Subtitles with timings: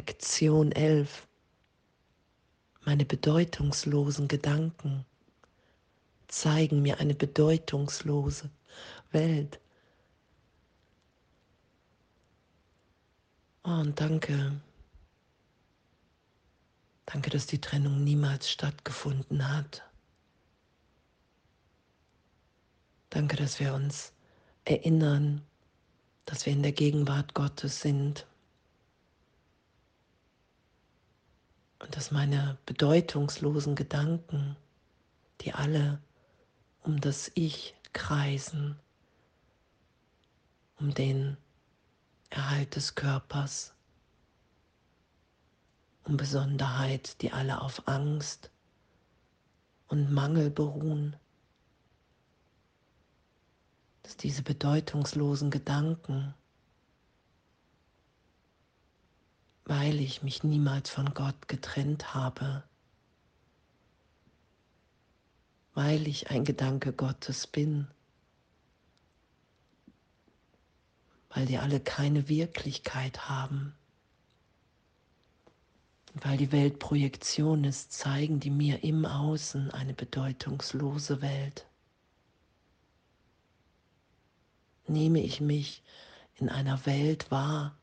[0.00, 1.28] Lektion 11.
[2.86, 5.04] Meine bedeutungslosen Gedanken
[6.26, 8.48] zeigen mir eine bedeutungslose
[9.12, 9.60] Welt.
[13.62, 14.58] Oh, und danke.
[17.04, 19.82] Danke, dass die Trennung niemals stattgefunden hat.
[23.10, 24.14] Danke, dass wir uns
[24.64, 25.42] erinnern,
[26.24, 28.26] dass wir in der Gegenwart Gottes sind.
[31.80, 34.56] Und dass meine bedeutungslosen Gedanken,
[35.40, 36.00] die alle
[36.82, 38.78] um das Ich kreisen,
[40.78, 41.36] um den
[42.28, 43.74] Erhalt des Körpers,
[46.04, 48.50] um Besonderheit, die alle auf Angst
[49.88, 51.16] und Mangel beruhen,
[54.02, 56.34] dass diese bedeutungslosen Gedanken,
[59.70, 62.64] weil ich mich niemals von Gott getrennt habe,
[65.74, 67.86] weil ich ein Gedanke Gottes bin,
[71.28, 73.76] weil die alle keine Wirklichkeit haben,
[76.14, 81.64] weil die Welt Projektion ist, zeigen die mir im Außen eine bedeutungslose Welt.
[84.88, 85.84] nehme ich mich
[86.34, 87.79] in einer Welt wahr,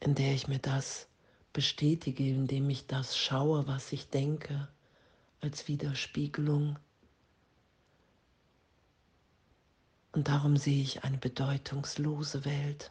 [0.00, 1.06] in der ich mir das
[1.52, 4.68] bestätige, indem ich das schaue, was ich denke,
[5.40, 6.78] als Widerspiegelung.
[10.12, 12.90] Und darum sehe ich eine bedeutungslose Welt,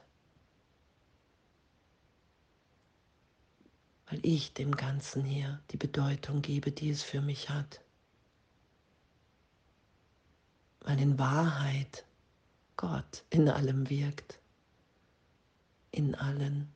[4.07, 7.81] weil ich dem Ganzen hier die Bedeutung gebe, die es für mich hat.
[10.81, 12.05] Weil in Wahrheit
[12.77, 14.39] Gott in allem wirkt,
[15.91, 16.73] in allen,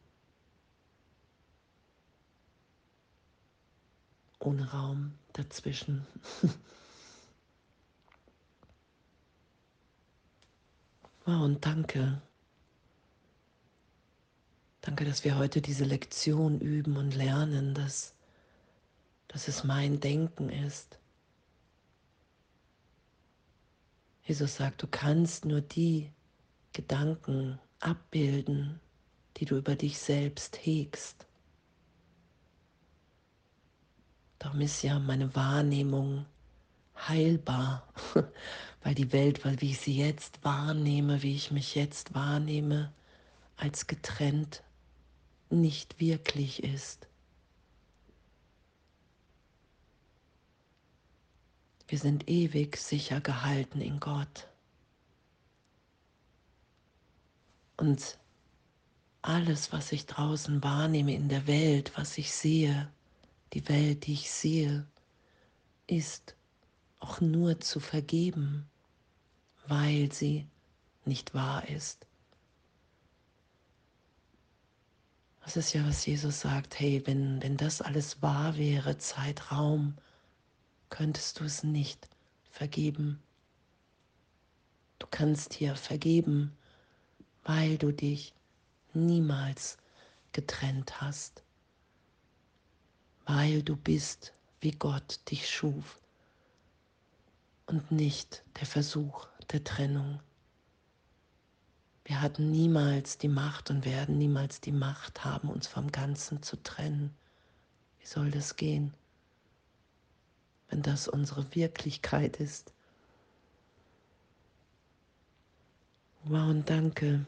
[4.44, 6.06] ohne Raum dazwischen.
[11.26, 12.22] wow, und danke.
[14.82, 18.14] Danke, dass wir heute diese Lektion üben und lernen, dass,
[19.28, 21.00] dass es mein Denken ist
[24.26, 26.10] Jesus sagt, du kannst nur die
[26.72, 28.80] Gedanken abbilden,
[29.38, 31.28] die du über dich selbst hegst.
[34.54, 36.28] Darum ist ja meine Wahrnehmung
[36.96, 37.88] heilbar,
[38.84, 42.94] weil die Welt, weil wie ich sie jetzt wahrnehme, wie ich mich jetzt wahrnehme,
[43.58, 44.62] als getrennt
[45.50, 47.08] nicht wirklich ist.
[51.88, 54.48] Wir sind ewig sicher gehalten in Gott.
[57.76, 58.20] Und
[59.24, 62.88] alles, was ich draußen wahrnehme in der Welt, was ich sehe,
[63.54, 64.88] die Welt, die ich sehe,
[65.88, 66.36] ist
[67.00, 68.70] auch nur zu vergeben,
[69.68, 70.48] weil sie
[71.06, 72.08] nicht wahr ist.
[75.44, 79.98] Das ist ja, was Jesus sagt, hey, wenn, wenn das alles wahr wäre, Zeitraum,
[80.90, 82.08] könntest du es nicht
[82.50, 83.22] vergeben.
[85.00, 86.56] Du kannst hier vergeben,
[87.44, 88.34] weil du dich
[88.94, 89.78] niemals
[90.32, 91.43] getrennt hast,
[93.26, 96.00] weil du bist, wie Gott dich schuf
[97.66, 100.20] und nicht der Versuch der Trennung.
[102.06, 106.62] Wir hatten niemals die Macht und werden niemals die Macht haben, uns vom Ganzen zu
[106.62, 107.16] trennen.
[108.00, 108.94] Wie soll das gehen?
[110.74, 112.74] wenn das unsere Wirklichkeit ist.
[116.24, 117.28] Wow und danke,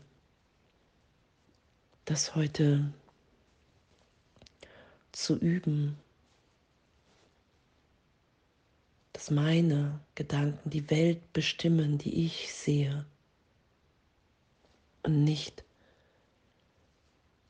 [2.05, 2.91] das heute
[5.15, 5.97] zu üben,
[9.13, 13.05] dass meine Gedanken die Welt bestimmen, die ich sehe.
[15.03, 15.63] Und nicht,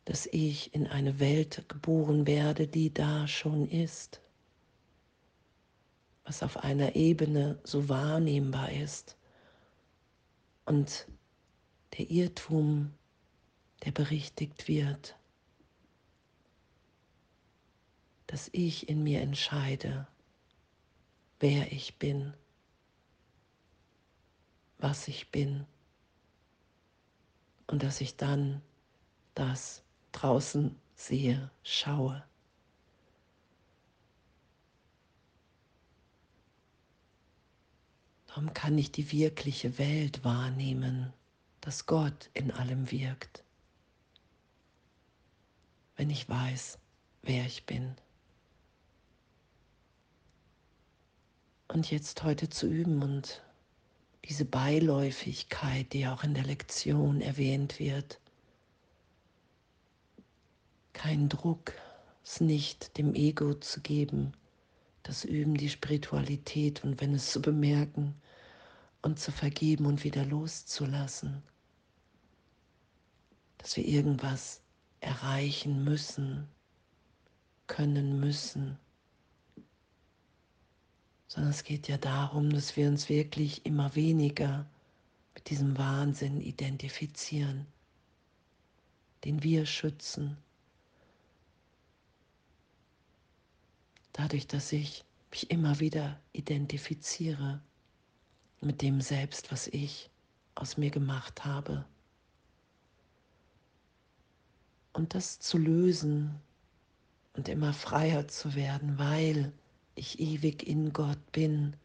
[0.05, 4.21] dass ich in eine Welt geboren werde, die da schon ist.
[6.23, 9.17] Was auf einer Ebene so wahrnehmbar ist.
[10.65, 11.07] Und
[11.97, 12.93] der Irrtum,
[13.83, 15.15] der berichtigt wird,
[18.35, 20.05] dass ich in mir entscheide,
[21.39, 22.33] wer ich bin,
[24.77, 25.65] was ich bin
[27.67, 28.61] und dass ich dann
[29.35, 32.25] das draußen sehe, schaue.
[38.27, 41.13] Warum kann ich die wirkliche Welt wahrnehmen,
[41.61, 43.45] dass Gott in allem wirkt?
[45.95, 46.77] wenn ich weiß,
[47.21, 47.95] wer ich bin.
[51.67, 53.41] Und jetzt heute zu üben und
[54.25, 58.19] diese Beiläufigkeit, die auch in der Lektion erwähnt wird,
[60.93, 61.73] keinen Druck,
[62.23, 64.33] es nicht dem Ego zu geben,
[65.03, 68.15] das Üben, die Spiritualität und wenn es zu bemerken
[69.03, 71.43] und zu vergeben und wieder loszulassen,
[73.59, 74.61] dass wir irgendwas
[75.01, 76.47] erreichen müssen,
[77.67, 78.79] können müssen,
[81.35, 84.65] sondern es geht ja darum, dass wir uns wirklich immer weniger
[85.33, 87.67] mit diesem Wahnsinn identifizieren,
[89.25, 90.37] den wir schützen.
[94.13, 97.59] Dadurch, dass ich mich immer wieder identifiziere
[98.61, 100.09] mit dem Selbst, was ich
[100.55, 101.83] aus mir gemacht habe.
[104.93, 106.33] Und das zu lösen
[107.33, 109.51] und immer freier zu werden, weil
[109.95, 111.75] ich ewig in Gott bin,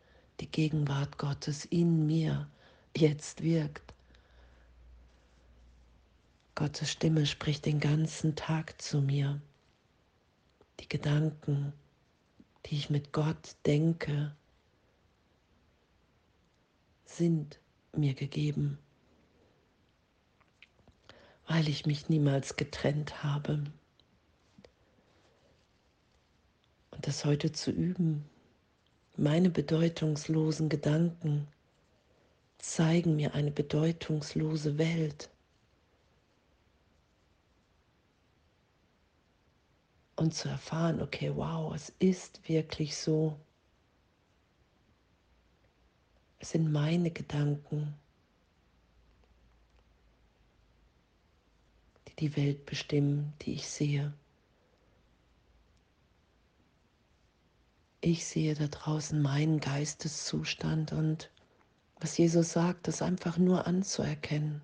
[0.41, 2.49] die Gegenwart Gottes in mir
[2.97, 3.95] jetzt wirkt.
[6.55, 9.41] Gottes Stimme spricht den ganzen Tag zu mir.
[10.81, 11.73] Die Gedanken,
[12.67, 14.35] die ich mit Gott denke,
[17.05, 17.59] sind
[17.97, 18.79] mir gegeben,
[21.47, 23.65] weil ich mich niemals getrennt habe.
[26.91, 28.25] Und das heute zu üben,
[29.17, 31.49] meine bedeutungslosen Gedanken
[32.59, 35.29] zeigen mir eine bedeutungslose Welt.
[40.15, 43.37] Und zu erfahren, okay, wow, es ist wirklich so.
[46.39, 47.93] Es sind meine Gedanken,
[52.07, 54.13] die die Welt bestimmen, die ich sehe.
[58.01, 61.31] Ich sehe da draußen meinen Geisteszustand und
[62.01, 64.63] was Jesus sagt, ist einfach nur anzuerkennen.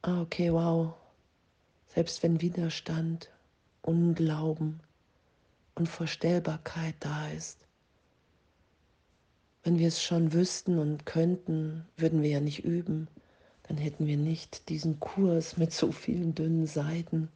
[0.00, 0.94] Ah, okay, wow.
[1.88, 3.30] Selbst wenn Widerstand,
[3.82, 4.80] Unglauben,
[5.74, 7.66] Unvorstellbarkeit da ist.
[9.62, 13.08] Wenn wir es schon wüssten und könnten, würden wir ja nicht üben.
[13.64, 17.28] Dann hätten wir nicht diesen Kurs mit so vielen dünnen Seiten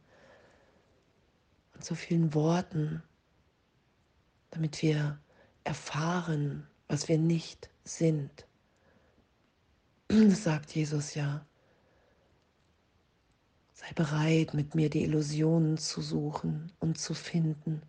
[1.75, 3.03] und so vielen Worten
[4.51, 5.19] damit wir
[5.63, 8.45] erfahren, was wir nicht sind.
[10.07, 11.45] Das sagt Jesus ja.
[13.73, 17.81] Sei bereit, mit mir die Illusionen zu suchen und zu finden.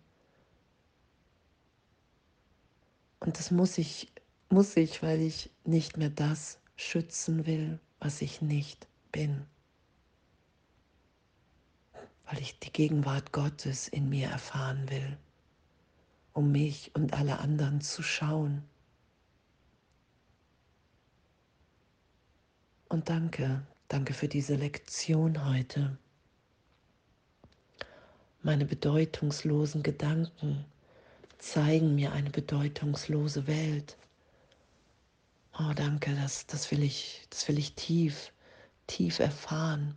[3.19, 4.11] Und das muss ich,
[4.49, 9.45] muss ich, weil ich nicht mehr das schützen will, was ich nicht bin.
[12.25, 15.17] Weil ich die Gegenwart Gottes in mir erfahren will
[16.33, 18.63] um mich und alle anderen zu schauen.
[22.89, 25.97] Und danke, danke für diese Lektion heute.
[28.43, 30.65] Meine bedeutungslosen Gedanken
[31.37, 33.97] zeigen mir eine bedeutungslose Welt.
[35.59, 38.33] Oh, danke, das, das, will ich, das will ich tief,
[38.87, 39.95] tief erfahren.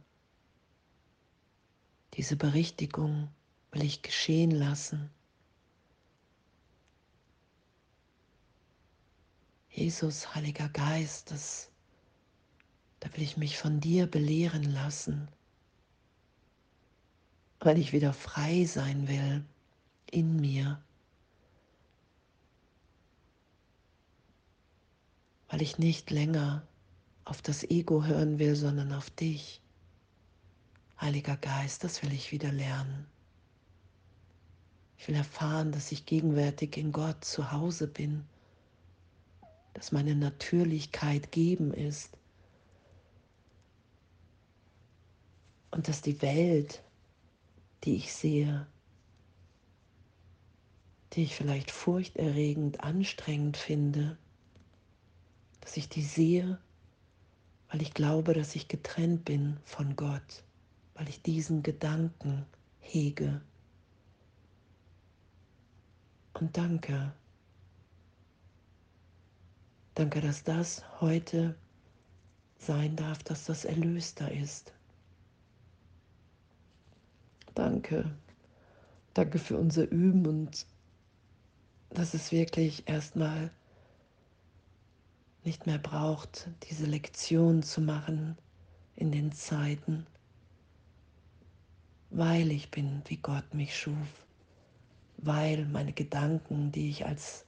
[2.14, 3.29] Diese Berichtigung
[3.73, 5.11] will ich geschehen lassen.
[9.75, 11.69] Jesus, Heiliger Geist, das,
[13.00, 15.26] da will ich mich von dir belehren lassen,
[17.59, 19.45] weil ich wieder frei sein will
[20.12, 20.81] in mir,
[25.49, 26.64] weil ich nicht länger
[27.25, 29.61] auf das Ego hören will, sondern auf dich.
[31.00, 33.09] Heiliger Geist, das will ich wieder lernen.
[34.99, 38.25] Ich will erfahren, dass ich gegenwärtig in Gott zu Hause bin
[39.75, 42.16] dass meine Natürlichkeit geben ist
[45.71, 46.83] und dass die Welt,
[47.83, 48.66] die ich sehe,
[51.12, 54.16] die ich vielleicht furchterregend anstrengend finde,
[55.61, 56.59] dass ich die sehe,
[57.71, 60.45] weil ich glaube, dass ich getrennt bin von Gott,
[60.95, 62.47] weil ich diesen Gedanken
[62.81, 63.40] hege.
[66.35, 67.12] Und danke,
[69.95, 71.55] Danke, dass das heute
[72.59, 74.73] sein darf, dass das erlöster ist.
[77.55, 78.11] Danke.
[79.15, 80.67] Danke für unser Üben und
[81.91, 83.53] dass es wirklich erstmal
[85.45, 88.37] nicht mehr braucht, diese Lektion zu machen
[88.97, 90.07] in den Zeiten,
[92.11, 94.27] weil ich bin, wie Gott mich schuf,
[95.19, 97.45] weil meine Gedanken, die ich als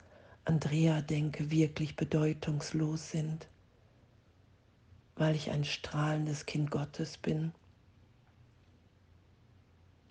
[0.47, 3.49] Andrea denke, wirklich bedeutungslos sind,
[5.17, 7.53] weil ich ein strahlendes Kind Gottes bin.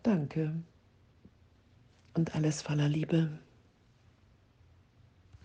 [0.04, 0.54] Danke
[2.16, 3.40] und alles voller Liebe.